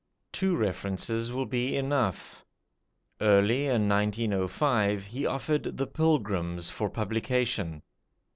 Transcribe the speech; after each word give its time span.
Two 0.31 0.55
references 0.55 1.31
will 1.31 1.45
be 1.45 1.75
enough. 1.75 2.43
Early 3.21 3.67
in 3.67 3.87
1905 3.87 5.05
he 5.05 5.27
offered 5.27 5.77
"The 5.77 5.85
Pilgrims" 5.85 6.71
for 6.71 6.89
publication. 6.89 7.83